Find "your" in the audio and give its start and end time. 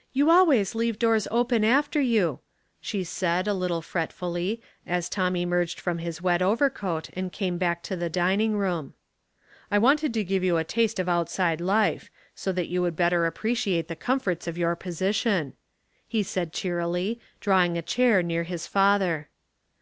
14.58-14.76